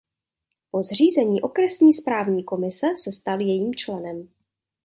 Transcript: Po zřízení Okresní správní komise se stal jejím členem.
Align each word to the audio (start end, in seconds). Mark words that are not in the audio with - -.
Po 0.71 0.83
zřízení 0.83 1.41
Okresní 1.41 1.93
správní 1.93 2.43
komise 2.43 2.87
se 2.95 3.11
stal 3.11 3.41
jejím 3.41 3.75
členem. 3.75 4.29